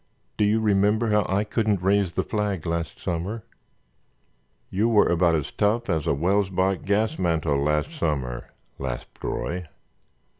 [0.35, 3.43] Do you remember how I couldn't raise the flag last summer?"
[4.71, 9.67] "You were about as tough as a Welsbach gas mantel last summer," laughed Roy.